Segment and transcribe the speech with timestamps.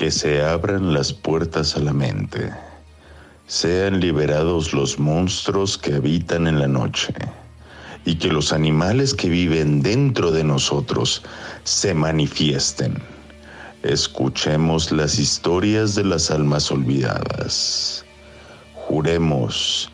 [0.00, 2.50] Que se abran las puertas a la mente.
[3.46, 7.12] Sean liberados los monstruos que habitan en la noche.
[8.06, 11.22] Y que los animales que viven dentro de nosotros
[11.64, 12.94] se manifiesten.
[13.82, 18.02] Escuchemos las historias de las almas olvidadas.
[18.72, 19.90] Juremos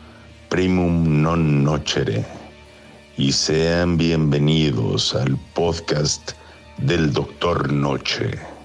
[0.47, 2.23] primum non nocere
[3.17, 6.31] y sean bienvenidos al podcast
[6.77, 8.56] del Doctor Noche.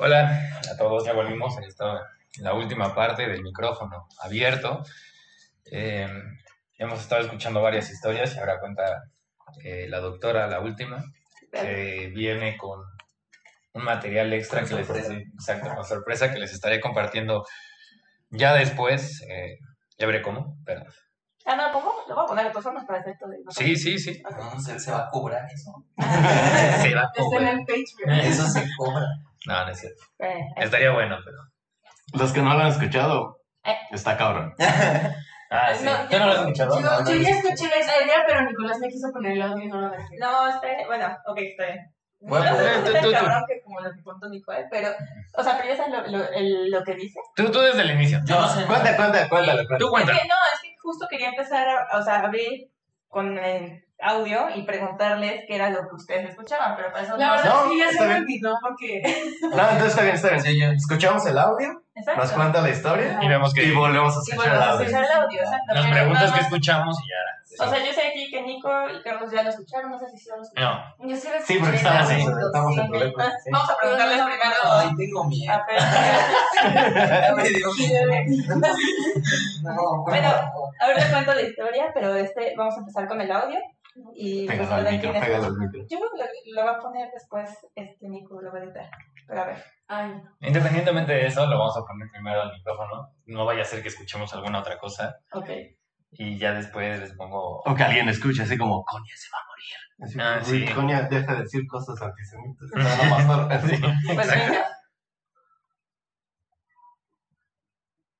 [0.00, 4.84] Hola a todos, ya volvimos en, esta, en la última parte del micrófono abierto.
[5.72, 6.08] Eh,
[6.76, 9.02] hemos estado escuchando varias historias y ahora cuenta
[9.64, 11.02] eh, la doctora, la última,
[11.50, 12.78] que viene con
[13.72, 17.44] un material extra que les exacto, con sorpresa que les estaré compartiendo
[18.30, 19.20] ya después.
[19.28, 19.58] Eh,
[19.98, 20.84] ya veré cómo, pero
[21.44, 21.92] Ah, no, ¿cómo?
[22.06, 23.38] Lo voy a poner de todas formas para efecto de.
[23.48, 24.22] sí, sí, sí.
[24.22, 25.72] No, se, se va a cobrar eso.
[26.82, 27.54] Se va a cobrar.
[27.54, 28.20] el Patreon.
[28.20, 29.06] Eso se cobra.
[29.46, 30.02] No, no es cierto.
[30.18, 31.38] Eh, Estaría bueno, pero.
[32.14, 33.76] Los que no lo han escuchado, Eh.
[33.92, 34.54] está cabrón.
[35.50, 35.82] Ah, sí.
[35.86, 36.74] No, ¿Tú no lo has escuchado?
[36.78, 37.36] Yo, No, no, yo ya no.
[37.38, 40.16] escuché la historia, pero Nicolás me quiso poner el audio y no lo dejé.
[40.20, 40.86] No, está bien.
[40.86, 41.94] Bueno, ok, está bien.
[42.20, 43.12] Bueno, no pues, es tú- tú- tú.
[43.12, 44.90] cabrón que como lo que contó Nicole, pero,
[45.34, 47.18] o sea, pero ya sabes lo, lo, el- lo que dice.
[47.34, 48.20] Tú, tú desde el inicio.
[48.26, 48.66] Yo no sé.
[48.66, 49.78] Cuenta, cuenta, cuéntale, cuéntale.
[49.78, 50.12] Tú Es cuenta.
[50.12, 52.70] que no, es que justo quería empezar a, o sea, a abrir
[53.08, 57.26] con el audio y preguntarles qué era lo que ustedes escuchaban, pero para eso La
[57.26, 59.02] no- verdad No, que ya se me olvidó porque
[59.42, 60.40] No, entonces está bien, está bien.
[60.42, 62.20] Sí, yo- Escuchamos el audio, Exacto.
[62.22, 63.64] nos cuenta la historia Y vemos que.
[63.64, 64.86] y volvemos a Y escuchar volvemos el a audio.
[64.86, 65.74] escuchar el audio, exacto.
[65.74, 67.14] Nos preguntas qué más- escuchamos y ya.
[67.60, 70.18] O sea, yo sé aquí que Nico y Carlos ya lo escucharon, no sé si
[70.18, 70.80] sí lo escucharon.
[70.98, 71.08] No.
[71.08, 72.14] Yo sí lo Sí, porque escuché, estamos, sí.
[72.14, 73.14] en, estamos en Sí.
[73.44, 73.50] sí.
[73.50, 75.52] Vamos a preguntarles primero Ay, tengo miedo.
[75.52, 77.34] a Fer.
[77.36, 78.12] Me dio miedo.
[79.62, 80.28] No, Bueno,
[80.80, 83.58] ahora les cuento la historia, pero este, vamos a empezar con el audio.
[84.14, 85.80] Y pues, Pégalo al micro, pégalo al micro.
[85.88, 88.90] Yo creo que lo, lo va a poner después este Nico, lo va a editar.
[89.26, 89.64] Pero a ver.
[89.88, 93.14] Ay, Independientemente de eso, lo vamos a poner primero al micrófono.
[93.26, 95.18] No vaya a ser que escuchemos alguna otra cosa.
[95.32, 95.50] Ok.
[96.12, 97.60] Y ya después les pongo.
[97.64, 99.78] O que alguien escuche así como, Conia se va a morir.
[100.00, 100.74] Así, Ah, "Uy, sí.
[100.74, 102.68] Conia deja de decir cosas antisemitas.
[103.48, 103.62] Más.
[104.14, 104.68] Pues venga.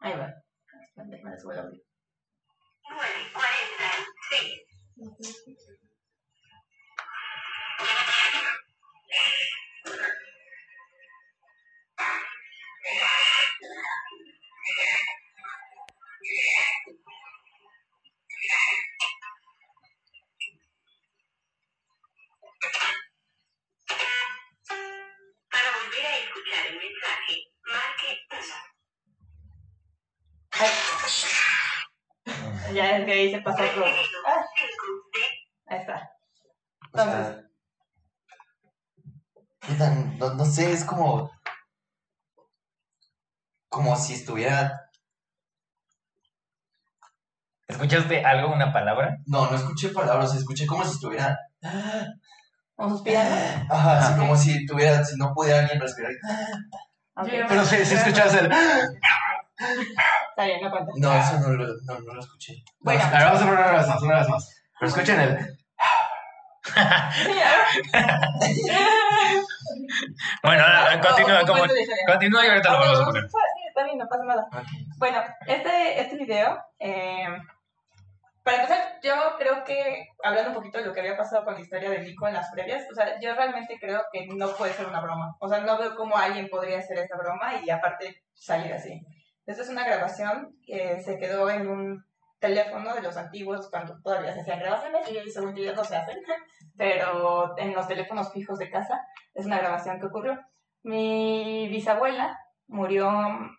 [0.01, 0.33] Ahí va.
[0.97, 1.83] Déjame subir el audio.
[2.89, 3.49] Para
[33.45, 33.85] Pasó todo.
[34.27, 34.45] Ah,
[35.67, 36.11] ahí está.
[36.93, 37.45] O sea,
[40.19, 41.31] no, no sé, es como.
[43.69, 44.91] Como si estuviera.
[47.67, 49.19] ¿Escuchaste algo, una palabra?
[49.27, 51.39] No, no escuché palabras, escuché como si estuviera.
[52.79, 53.75] ¿Vamos suspirando?
[53.75, 55.05] Ajá, así como si tuviera.
[55.05, 56.13] Si no pudiera alguien respirar.
[57.49, 58.49] Pero si, si escuchas el...
[59.59, 60.93] Está bien, no cuenta.
[60.97, 62.63] No, eso no lo, no, no lo escuché.
[62.81, 63.03] Bueno.
[63.03, 64.63] A ver, vamos a poner una vez más, una vez más.
[64.79, 65.59] Pero escuchen el...
[70.43, 71.65] Bueno, ahora, continúa, como,
[72.07, 73.23] continúa y ahorita lo vamos a poner.
[73.23, 74.49] Sí, está bien, no pasa nada.
[74.99, 77.27] Bueno, este, este video, eh,
[78.43, 81.61] para empezar, yo creo que, hablando un poquito de lo que había pasado con la
[81.61, 84.87] historia de Nico en las previas, o sea, yo realmente creo que no puede ser
[84.87, 85.37] una broma.
[85.41, 89.05] O sea, no veo cómo alguien podría hacer esta broma y aparte salir así.
[89.49, 92.05] Esta es una grabación que se quedó en un
[92.39, 96.19] teléfono de los antiguos cuando todavía se hacían grabaciones y según yo no se hacen,
[96.77, 99.01] pero en los teléfonos fijos de casa
[99.33, 100.39] es una grabación que ocurrió.
[100.83, 103.11] Mi bisabuela murió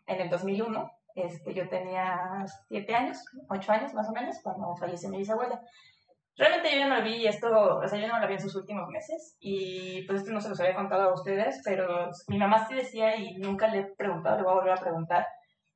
[0.06, 0.92] en el 2001.
[1.16, 5.60] Este, yo tenía siete años, ocho años más o menos, cuando falleció mi bisabuela.
[6.38, 8.56] Realmente yo ya no la vi esto, o sea, yo no la vi en sus
[8.56, 12.68] últimos meses y pues esto no se los había contado a ustedes, pero mi mamá
[12.68, 15.26] sí decía y nunca le he preguntado, le voy a volver a preguntar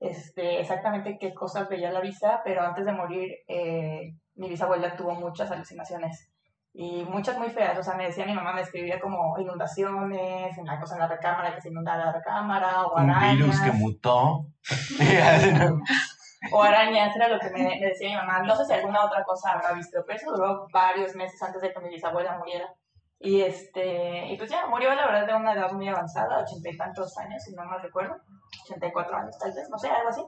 [0.03, 5.13] este, exactamente qué cosas veía la visa, pero antes de morir eh, mi bisabuela tuvo
[5.13, 6.29] muchas alucinaciones
[6.73, 10.65] y muchas muy feas, o sea, me decía mi mamá, me escribía como inundaciones, en
[10.65, 13.71] la cosa en la recámara, que se inundaba la recámara, o Un arañas, virus que
[13.71, 14.47] mutó.
[16.51, 19.23] o arañas, era lo que me, me decía mi mamá, no sé si alguna otra
[19.23, 22.73] cosa habrá visto, pero eso duró varios meses antes de que mi bisabuela muriera.
[23.19, 26.77] Y este, y pues ya, murió la verdad de una edad muy avanzada, ochenta y
[26.77, 28.17] tantos años, si no me recuerdo,
[28.63, 30.23] ochenta y cuatro años tal vez, no sé, algo así.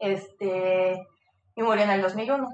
[0.00, 1.06] Este,
[1.56, 2.48] y murió en el 2001.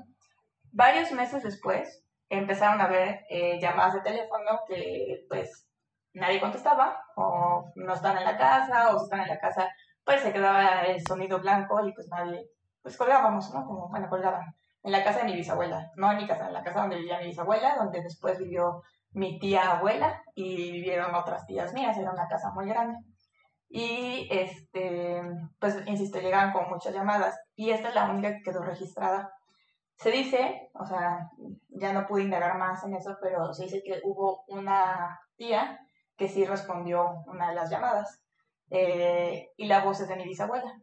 [0.73, 5.67] Varios meses después empezaron a haber eh, llamadas de teléfono que pues
[6.15, 9.69] nadie contestaba, o no están en la casa, o si están en la casa,
[10.05, 12.47] pues se quedaba el sonido blanco y pues nadie,
[12.83, 13.65] pues colgábamos, ¿no?
[13.67, 14.55] Como, bueno, colgaban.
[14.83, 17.19] En la casa de mi bisabuela, no en mi casa, en la casa donde vivía
[17.19, 22.29] mi bisabuela, donde después vivió mi tía abuela y vivieron otras tías mías, era una
[22.29, 22.99] casa muy grande.
[23.69, 25.23] Y, este,
[25.59, 29.33] pues, insisto, llegaban con muchas llamadas y esta es la única que quedó registrada.
[29.97, 31.31] Se dice, o sea,
[31.69, 35.81] ya no pude indagar más en eso, pero se dice que hubo una tía
[36.17, 38.21] que sí respondió una de las llamadas
[38.71, 40.81] eh, y la voz es de mi bisabuela.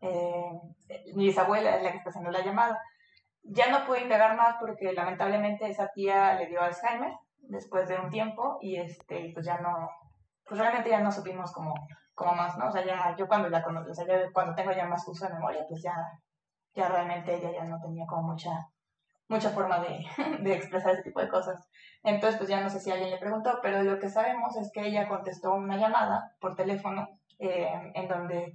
[0.00, 0.52] Eh,
[1.14, 2.80] mi bisabuela es la que está haciendo la llamada.
[3.42, 7.12] Ya no pude indagar más porque lamentablemente esa tía le dio Alzheimer
[7.48, 9.90] después de un tiempo y este pues ya no
[10.46, 11.74] pues realmente ya no supimos como,
[12.14, 14.72] como más no o sea ya yo cuando la conozco o sea ya cuando tengo
[14.72, 15.94] ya más uso de memoria pues ya
[16.74, 18.50] ya realmente ella ya no tenía como mucha
[19.28, 20.06] mucha forma de,
[20.40, 21.68] de expresar ese tipo de cosas.
[22.02, 24.86] Entonces pues ya no sé si alguien le preguntó pero lo que sabemos es que
[24.86, 27.08] ella contestó una llamada por teléfono
[27.38, 28.54] eh, en donde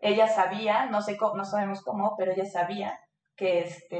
[0.00, 2.98] ella sabía no sé cómo, no sabemos cómo pero ella sabía
[3.40, 3.98] que, este,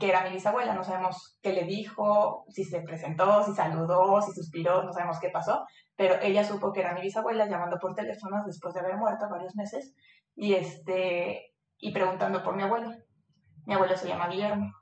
[0.00, 0.72] que era mi bisabuela.
[0.72, 5.28] No sabemos qué le dijo, si se presentó, si saludó, si suspiró, no sabemos qué
[5.28, 9.28] pasó, pero ella supo que era mi bisabuela llamando por teléfono después de haber muerto
[9.28, 9.94] varios meses
[10.34, 12.90] y, este, y preguntando por mi abuelo.
[13.66, 14.72] Mi abuelo se llama Guillermo.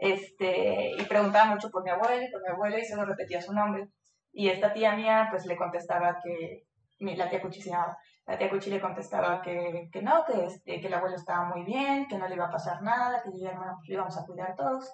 [0.00, 3.52] Este, y preguntaba mucho por mi abuelo y por mi abuelo y solo repetía su
[3.52, 3.86] nombre.
[4.32, 6.62] Y esta tía mía pues le contestaba que,
[7.00, 10.80] la tía Cuchi se llamaba, la tía Cuchi le contestaba que, que no, que, este,
[10.80, 13.64] que el abuelo estaba muy bien, que no le iba a pasar nada, que Guillermo
[13.76, 14.92] pues, lo íbamos a cuidar todos.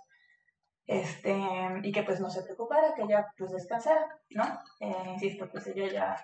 [0.87, 1.39] Este,
[1.85, 4.43] y que pues no se preocupara, que ella pues descansara, ¿no?
[4.81, 6.17] Eh, insisto, pues ella ya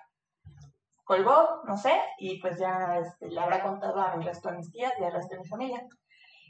[1.05, 4.93] colgó, no sé, y pues ya este, le habrá contado al resto de mis tías
[4.99, 5.87] y al resto de mi familia.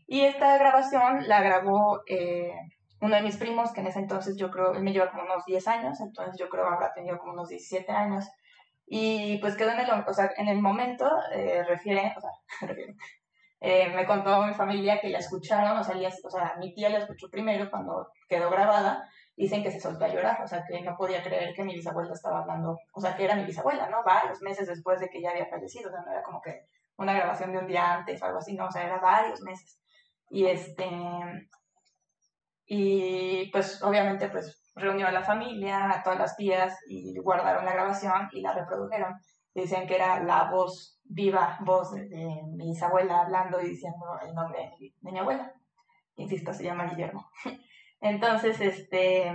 [0.07, 2.55] Y esta grabación la grabó eh,
[3.03, 5.45] uno de mis primos, que en ese entonces yo creo, él me lleva como unos
[5.45, 8.27] 10 años, entonces yo creo habrá tenido como unos 17 años.
[8.87, 12.15] Y pues quedó en el, o sea, en el momento, eh, refiere,
[13.61, 16.91] eh, me contó mi familia que la escucharon, o sea, ella- o sea, mi tía
[16.91, 20.81] la escuchó primero cuando quedó grabada, dicen que se soltó a llorar, o sea, que
[20.83, 24.03] no podía creer que mi bisabuela estaba hablando, o sea, que era mi bisabuela, ¿no?
[24.05, 26.67] Varios meses después de que ya había fallecido, o sea, no era como que
[26.99, 29.81] una grabación de un día antes o algo así, no, o sea, era varios meses.
[30.31, 30.87] Y este,
[32.67, 37.73] y pues obviamente pues reunió a la familia, a todas las tías y guardaron la
[37.73, 39.15] grabación y la reprodujeron.
[39.55, 44.61] Dicen que era la voz viva, voz de, mi bisabuela hablando y diciendo el nombre
[44.61, 45.53] de mi, de mi abuela.
[46.17, 47.31] Insisto, se llama Guillermo.
[48.01, 49.33] Entonces, este,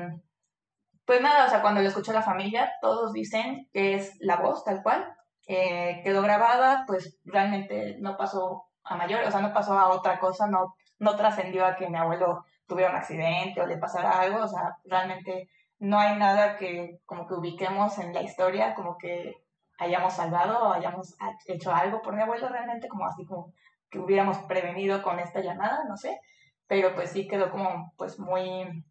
[1.05, 4.63] pues nada, o sea, cuando lo escuchó la familia, todos dicen que es la voz
[4.63, 5.11] tal cual.
[5.47, 10.19] Eh, quedó grabada, pues realmente no pasó a mayor, o sea, no pasó a otra
[10.19, 14.43] cosa, no, no trascendió a que mi abuelo tuviera un accidente o le pasara algo,
[14.43, 15.49] o sea, realmente
[15.79, 19.35] no hay nada que como que ubiquemos en la historia, como que
[19.79, 23.53] hayamos salvado o hayamos ha- hecho algo por mi abuelo realmente, como así como
[23.89, 26.19] que hubiéramos prevenido con esta llamada, no sé,
[26.67, 28.85] pero pues sí quedó como pues muy,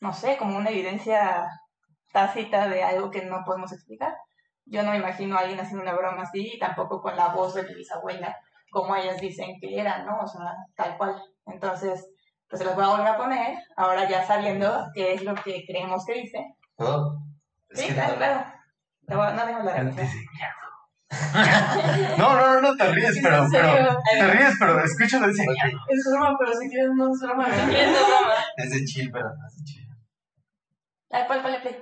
[0.00, 1.46] no sé, como una evidencia
[2.12, 4.16] tácita de algo que no podemos explicar.
[4.66, 7.64] Yo no me imagino a alguien haciendo una broma así, tampoco con la voz de
[7.64, 8.36] mi bisabuela,
[8.70, 10.20] como ellas dicen que era, ¿no?
[10.20, 11.22] O sea, tal cual.
[11.46, 12.08] Entonces,
[12.48, 15.64] pues se los voy a volver a poner, ahora ya sabiendo qué es lo que
[15.66, 16.38] creemos que dice.
[16.76, 17.18] ¿Puedo?
[17.70, 18.44] Es Sí, que claro, no- claro.
[19.06, 20.08] Te voy a- no tengo la reacción.
[22.18, 25.42] No, no, no, no te ríes, pero, ¿En pero, te ríes, pero escúchalo ese.
[25.88, 27.46] Es broma, pero si quieres no es broma.
[27.46, 28.34] Si quieres no es broma.
[28.56, 29.88] Es de chill, pero no es de chill.
[31.10, 31.76] Ay, ponle, ponle play.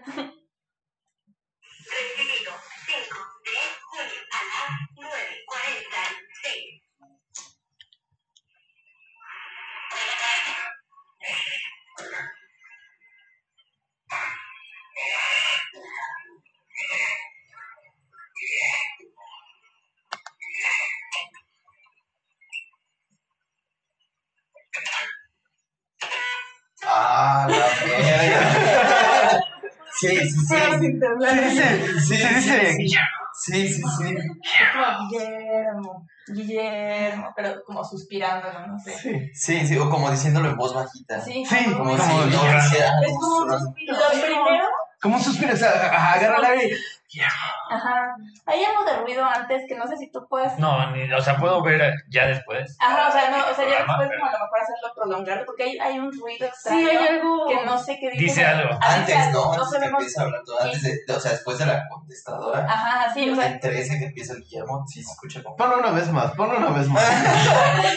[30.08, 30.46] Sí, sí, sí.
[30.46, 30.56] Sí,
[30.88, 32.96] dice, Sí, sí, dice, sí,
[33.38, 34.14] Sí, sí, sí.
[34.14, 38.92] Es como Guillermo, Guillermo, pero como suspirándolo, no sé.
[38.98, 39.30] sí.
[39.34, 41.20] Sí, sí, o como diciéndolo en voz bajita.
[41.20, 41.94] Sí, Sí, Como como.
[41.96, 43.92] Es como un suspiro.
[43.92, 44.64] Lo primero,
[45.00, 46.76] Como un suspiro, o sea, agarra el aire.
[47.24, 48.14] Ajá,
[48.46, 51.36] hay algo de ruido antes que no sé si tú puedes No, ni, o sea,
[51.36, 52.76] puedo ver ya después.
[52.80, 54.92] Ajá, o sea, no, o sea, ya Programa, después pero- como a lo mejor hacerlo
[54.94, 57.46] prolongar, porque hay, hay un ruido Sí, hay extraño algo.
[57.48, 58.24] que no sé qué dice.
[58.24, 58.78] Dice algo.
[58.80, 59.54] Antes, ¿no?
[59.56, 62.66] No Antes que empiece hablando, antes de, de- o sea, después de la contestadora.
[62.68, 65.56] Ajá, sí, o sea, Entre ese que empieza el Guillermo, sí se escucha como.
[65.56, 67.04] Ponlo una vez más, ponlo una vez más.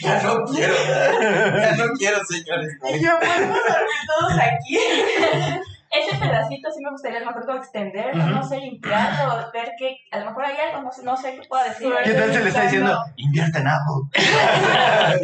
[0.00, 0.74] Ya no quiero.
[0.74, 2.72] Ya no quiero, señores.
[2.94, 4.78] y yo podemos dormir todos aquí.
[5.90, 8.32] Ese pedacito sí me gustaría a lo mejor como extenderlo, Ujú.
[8.34, 11.48] no sé, limpiarlo, ver que a lo mejor hay algo, no sé, no sé qué
[11.48, 11.90] pueda decir.
[12.04, 12.98] ¿Qué tal se le está diciendo?
[13.16, 15.18] Invierte en Apple.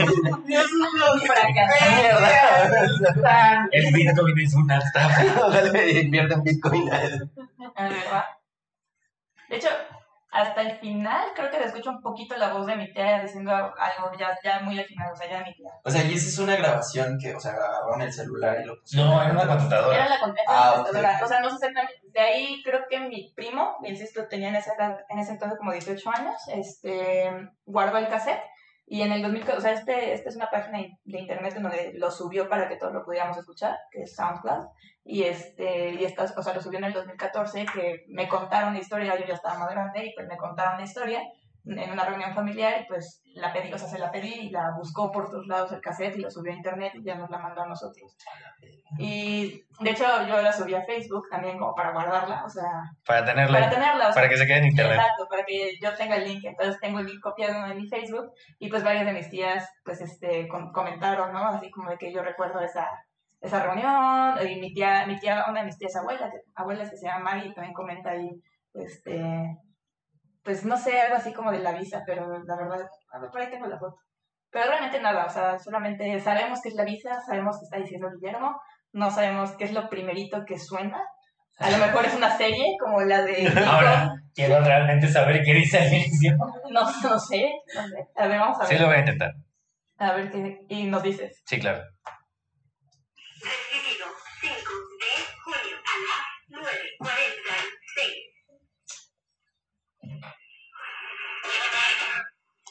[0.47, 1.03] Dios mío.
[3.73, 5.25] El Bitcoin es una estafa.
[5.51, 6.91] Dale, invierte en Bitcoin.
[7.77, 8.27] Ah.
[9.49, 9.69] De hecho,
[10.35, 13.53] hasta el final creo que se escucha un poquito la voz de mi tía diciendo
[13.53, 15.71] algo ya, ya muy al final, o sea, ya de mi tía.
[15.85, 18.81] O sea, y esa es una grabación que, o sea, grabaron el celular y lo
[18.81, 19.11] pusieron.
[19.11, 20.09] No, era una Era computadora.
[20.09, 20.85] la contesta Ah.
[21.23, 22.01] O sea, no sé exactamente.
[22.13, 25.71] De ahí creo que mi primo, insisto, tenía en esa edad, en ese entonces como
[25.73, 27.31] 18 años, este,
[27.65, 28.43] guardó el cassette.
[28.87, 32.11] Y en el 2000, o sea, este, esta es una página de internet donde lo
[32.11, 34.67] subió para que todos lo pudiéramos escuchar, que es SoundCloud.
[35.05, 38.81] Y este, y esta, o sea, lo subió en el 2014, que me contaron la
[38.81, 41.23] historia, yo ya estaba más grande, y pues me contaron la historia
[41.67, 44.73] en una reunión familiar, y pues la pedí, o sea, se la pedí y la
[44.77, 47.39] buscó por todos lados el cassette y lo subió a internet y ya nos la
[47.39, 48.15] mandó a nosotros.
[48.99, 53.25] Y de hecho yo la subí a Facebook también como para guardarla, o sea, Para
[53.25, 53.59] tenerla.
[53.59, 54.99] para tenerla, o sea, Para que se quede en internet.
[55.01, 56.45] Exacto, para que yo tenga el link.
[56.45, 60.01] Entonces tengo el link copiado en mi Facebook y pues varias de mis tías pues
[60.01, 61.47] este com- comentaron, ¿no?
[61.49, 62.89] Así como de que yo recuerdo esa,
[63.41, 67.07] esa reunión y mi tía, mi tía, una de mis tías abuelas, abuelas que se
[67.07, 68.31] llama Maggie también comenta ahí,
[68.75, 69.57] este,
[70.45, 73.41] pues no sé, algo así como de la visa, pero la verdad, a ver, por
[73.41, 73.97] ahí tengo la foto.
[74.51, 78.09] Pero realmente nada, o sea, solamente sabemos que es la visa, sabemos que está diciendo
[78.11, 78.61] Guillermo,
[78.93, 81.03] no sabemos qué es lo primerito que suena.
[81.59, 83.47] A lo mejor es una serie como la de...
[83.67, 86.37] Ahora, quiero realmente saber qué dice al inicio.
[86.71, 88.07] No, no sé, no sé.
[88.17, 88.81] A ver, vamos a Sí, ver.
[88.83, 89.33] lo voy a intentar.
[89.99, 90.67] A ver qué.
[90.69, 91.43] Y nos dices.
[91.47, 91.83] Sí, claro.
[93.41, 94.07] Recibido
[94.41, 94.55] 5
[95.01, 95.11] de
[95.45, 98.35] junio a las 9.46.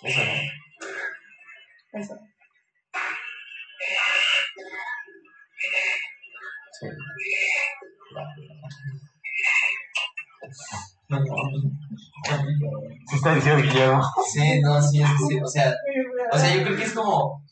[0.03, 1.99] Eso, ¿no?
[1.99, 2.15] Eso.
[6.71, 6.87] Sí.
[13.09, 14.01] Se está diciendo Guillermo.
[14.31, 15.39] Sí, no, sí, es que sí.
[15.41, 15.73] O sea,
[16.31, 17.43] o sea, yo creo que es como.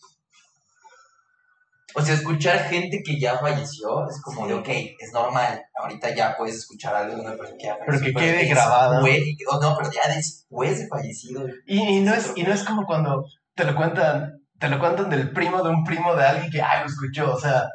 [1.94, 5.62] O sea, escuchar gente que ya falleció es como de, ok, es normal.
[5.76, 8.14] Ahorita ya puedes escuchar algo de una persona que ya Pero falleció.
[8.14, 9.02] que quede grabada.
[9.02, 11.46] después- o no, pero ya después de fallecido.
[11.68, 13.26] Y, y no es, y no es como cuando
[13.56, 16.80] te lo cuentan, te lo cuentan del primo de un primo de alguien que, ay,
[16.80, 17.34] lo escuchó.
[17.34, 17.68] O sea,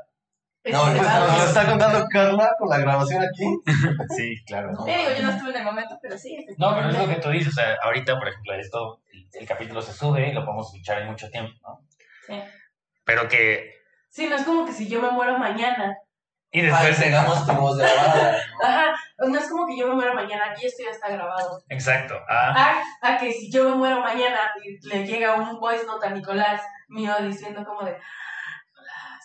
[0.72, 3.44] No, lo está contando Carla con la grabación aquí.
[4.16, 4.72] Sí, claro.
[4.72, 6.46] No, digo, yo no estuve en el momento, pero sí.
[6.58, 7.48] No, pero es lo que tú dices.
[7.52, 11.02] O sea, ahorita, por ejemplo, esto, el, el capítulo se sube y lo podemos escuchar
[11.02, 11.80] en mucho tiempo, ¿no?
[12.26, 12.42] Sí.
[13.04, 13.74] Pero que.
[14.08, 15.96] Sí, no es como que si yo me muero mañana.
[16.50, 16.98] Y después.
[16.98, 18.32] tengamos tu voz grabada.
[18.32, 18.66] ¿no?
[18.66, 21.62] Ajá, no es como que yo me muero mañana y esto ya está grabado.
[21.68, 22.14] Exacto.
[22.28, 26.06] Ah, Ah, a que si yo me muero mañana y le llega un voice note
[26.06, 27.96] a Nicolás mío diciendo como de...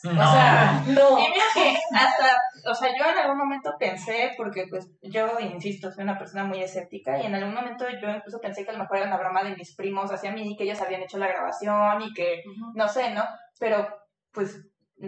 [0.03, 0.29] no.
[0.29, 1.19] O sea, no.
[1.19, 5.91] Y mira que hasta, o sea, yo en algún momento pensé, porque pues yo, insisto,
[5.91, 8.79] soy una persona muy escéptica, y en algún momento yo incluso pensé que a lo
[8.79, 12.01] mejor era una broma de mis primos hacia mí, que ellos habían hecho la grabación
[12.01, 12.43] y que,
[12.73, 13.23] no sé, ¿no?
[13.59, 13.87] Pero,
[14.31, 14.59] pues,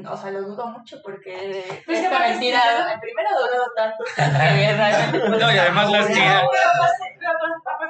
[0.09, 4.21] o sea, lo dudo mucho porque Pues esta mentira, sí, en primero duró tanto que
[4.21, 5.19] realmente...
[5.19, 6.69] pues, No, y además las pero pero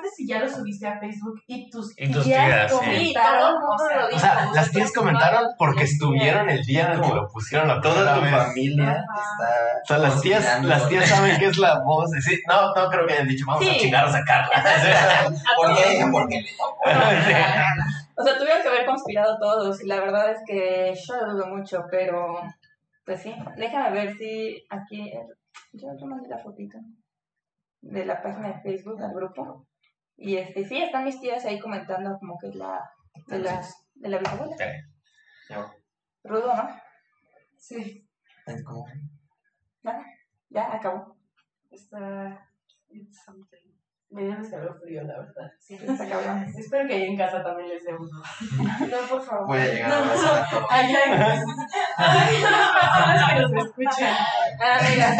[0.04, 3.48] aparte- si ya lo subiste a Facebook y tus Y tus tías tías, comentaron, todo
[3.50, 4.20] el mundo o sea, lo O dijo.
[4.20, 8.16] sea, las tías comentaron porque estuvieron el día en el que lo pusieron la Toda
[8.16, 8.32] tu vez.
[8.32, 9.02] familia Ajá.
[9.02, 9.82] está.
[9.82, 12.10] O sea, las tías, las tías saben que es la voz.
[12.12, 13.78] de- Sí, no, no creo que hayan dicho, vamos a Sí.
[13.80, 14.64] chingarnos a Carla.
[15.58, 16.06] ¿Por qué?
[16.12, 16.46] Porque
[18.16, 21.48] O sea, tuvieron que haber conspirado todos y la verdad es que yo lo dudo
[21.48, 22.42] mucho, pero
[23.06, 25.12] pues sí, déjame ver si aquí,
[25.74, 26.78] yo te mandé la fotito
[27.82, 29.66] de la página de Facebook al grupo
[30.18, 32.82] y este sí, están mis tías ahí comentando como que la,
[33.28, 34.56] de las, de la bisabuela.
[36.24, 36.70] Rudo, ¿no?
[37.58, 38.08] Sí,
[38.66, 38.86] ¿Cómo?
[40.50, 41.16] Ya, acabó.
[41.72, 42.48] está...
[42.90, 43.74] it's something.
[44.10, 45.52] Me dio escalofrío, la verdad.
[45.60, 46.46] Sí, está cabrón.
[46.56, 48.22] Espero que ahí en casa también les dé uno.
[48.92, 49.48] No, por favor.
[49.48, 50.66] Voy a llegar No, a no, abrazar.
[50.70, 51.12] Ay, ay,
[51.98, 54.16] ay, personas que nos escuchan.
[54.62, 55.18] Ah, mira.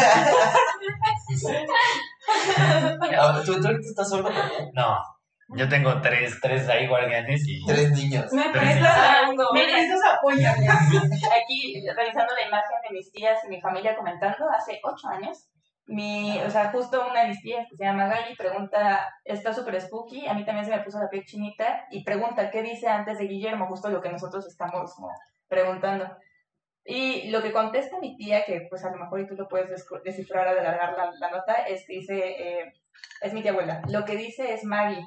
[3.44, 4.70] ¿Tú, tú estás solo también?
[4.74, 4.98] No,
[5.48, 7.64] yo tengo tres, tres ahí guardianes y...
[7.66, 8.32] Tres niños.
[8.32, 10.48] Me Pero prestas Me Miren, prestas apoyo.
[10.48, 15.48] aquí revisando la imagen de mis tías y mi familia comentando, hace ocho años,
[15.86, 19.78] mi, o sea, justo una de mis tías que se llama Gali pregunta, está súper
[19.80, 23.18] spooky, a mí también se me puso la piel chinita, y pregunta, ¿qué dice antes
[23.18, 23.66] de Guillermo?
[23.66, 25.10] Justo lo que nosotros estamos como
[25.46, 26.06] preguntando.
[26.84, 29.68] Y lo que contesta mi tía, que pues a lo mejor y tú lo puedes
[30.04, 32.72] descifrar al alargar la, la nota, es que dice, eh,
[33.22, 35.04] es mi tía abuela, lo que dice es Maggie,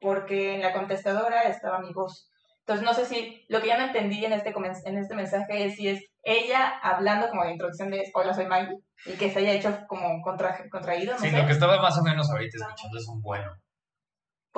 [0.00, 2.30] porque en la contestadora estaba mi voz.
[2.60, 4.52] Entonces no sé si lo que ya no entendí en este,
[4.84, 8.78] en este mensaje es si es ella hablando como de introducción de hola soy Maggie
[9.04, 11.36] y que se haya hecho como contra, contraído, no Sí, sé.
[11.38, 13.52] lo que estaba más o menos ahorita escuchando es un bueno.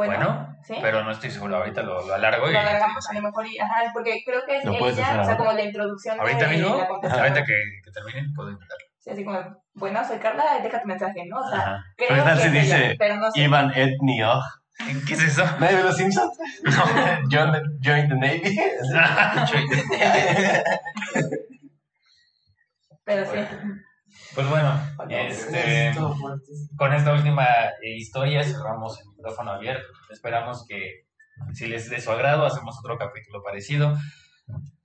[0.07, 0.77] Bueno, ¿sí?
[0.81, 1.57] pero no estoy seguro.
[1.57, 2.53] Ahorita lo, lo alargo y...
[2.53, 5.21] lo alargamos a lo mejor y, ajá, porque creo que es ella, hacer o sea,
[5.23, 5.37] ahora.
[5.37, 8.85] como la introducción Ahorita de mismo, ahorita que, que termine, puedo intentarlo.
[8.99, 9.41] Sí, así como,
[9.75, 11.39] bueno, soy Carla, deja tu mensaje, ¿no?
[11.39, 11.85] O sea, Ajá.
[11.97, 13.41] creo Pero tal si es ella, dice, pero no sé.
[13.41, 14.41] Ivan Ed Nioh.
[15.07, 15.45] ¿Qué es eso?
[15.59, 16.39] ¿Nadie ve los Simpsons?
[17.33, 17.53] John
[17.83, 18.57] joined the Navy.
[23.05, 23.39] Pero sí.
[24.35, 26.45] Pues bueno, este, Estuvo fuerte.
[26.77, 27.45] con esta última
[27.83, 29.87] eh, historia cerramos el micrófono abierto.
[30.11, 31.07] Esperamos que
[31.55, 33.97] si les es de su agrado hacemos otro capítulo parecido.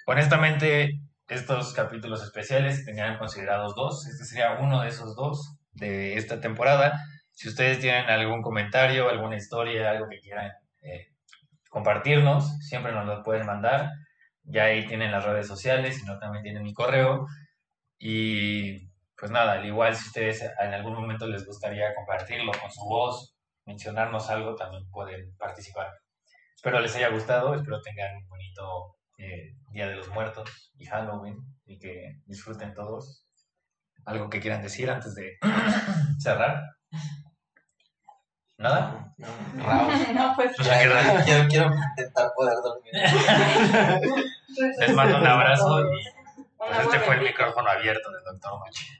[0.05, 4.07] Honestamente, estos capítulos especiales tenían considerados dos.
[4.07, 6.99] Este sería uno de esos dos de esta temporada.
[7.31, 11.07] Si ustedes tienen algún comentario, alguna historia, algo que quieran eh,
[11.69, 13.89] compartirnos, siempre nos lo pueden mandar.
[14.43, 17.25] Ya ahí tienen las redes sociales, si no también tienen mi correo.
[17.97, 18.89] Y
[19.23, 23.33] pues nada, al igual si ustedes en algún momento les gustaría compartirlo con su voz,
[23.65, 25.87] mencionarnos algo, también pueden participar.
[26.53, 31.37] Espero les haya gustado, espero tengan un bonito eh, Día de los Muertos y Halloween
[31.63, 33.25] y que disfruten todos.
[34.03, 35.37] ¿Algo que quieran decir antes de
[36.19, 36.61] cerrar?
[38.57, 39.13] ¿Nada?
[39.15, 39.27] No,
[39.63, 39.93] Raúl.
[40.15, 40.51] No, pues.
[40.57, 42.91] Pues que dar- Quiero, quiero intentar poder dormir.
[44.79, 46.03] Les mando un abrazo y
[46.57, 48.99] pues, este fue el micrófono abierto del Doctor Noche.